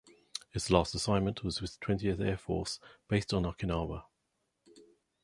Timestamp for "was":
1.43-1.61